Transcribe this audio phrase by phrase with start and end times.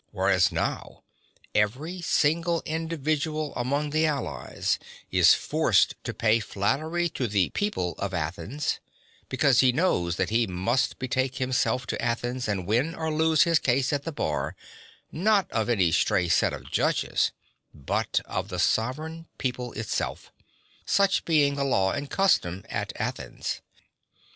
[0.09, 1.03] Whereas now
[1.53, 4.79] every single individual among the allies
[5.11, 8.79] is forced to pay flattery to the People of Athens
[9.29, 13.49] because he knows that he must betake himself to Athens and win or lose (48)
[13.51, 14.55] his case at the bar,
[15.11, 17.31] not of any stray set of judges,
[17.71, 20.31] but of the sovereign People itself,
[20.83, 23.61] such being the law and custom at Athens.